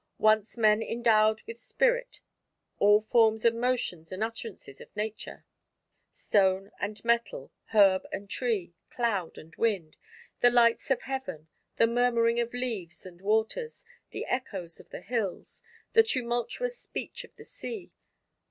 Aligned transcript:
Once 0.17 0.57
men 0.57 0.81
endowed 0.81 1.43
with 1.45 1.59
spirit 1.59 2.21
all 2.79 2.99
forms 3.01 3.45
and 3.45 3.61
motions 3.61 4.11
and 4.11 4.23
utterances 4.23 4.81
of 4.81 4.89
Nature: 4.95 5.45
stone 6.09 6.71
and 6.79 7.05
metal, 7.05 7.51
herb 7.67 8.07
and 8.11 8.27
tree, 8.27 8.73
cloud 8.89 9.37
and 9.37 9.55
wind, 9.57 9.97
the 10.39 10.49
lights 10.49 10.89
of 10.89 11.03
heaven, 11.03 11.49
the 11.75 11.85
murmuring 11.85 12.39
of 12.39 12.51
leaves 12.51 13.05
and 13.05 13.21
waters, 13.21 13.85
the 14.09 14.25
echoes 14.25 14.79
of 14.79 14.89
the 14.89 15.01
hills, 15.01 15.61
the 15.93 16.01
tumultuous 16.01 16.79
speech 16.79 17.23
of 17.23 17.35
the 17.35 17.45
sea. 17.45 17.91